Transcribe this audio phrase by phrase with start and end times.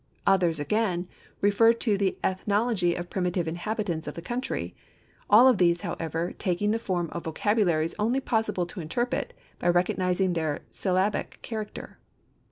[0.25, 1.07] Others again,
[1.41, 4.73] refer to the ethnology of primitive inhabitants of the country;
[5.29, 10.33] all of these, however, taking the form of vocabularies only possible to interpret by recognizing
[10.33, 11.99] their syllabic character.